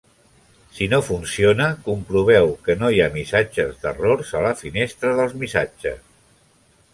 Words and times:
Si 0.77 0.85
no 0.93 0.99
funciona, 1.09 1.67
comproveu 1.89 2.49
que 2.67 2.77
no 2.79 2.89
hi 2.95 3.03
ha 3.03 3.11
missatges 3.17 3.77
d'errors 3.85 4.33
a 4.41 4.43
la 4.47 4.55
finestra 4.63 5.13
dels 5.21 5.37
missatges. 5.45 6.03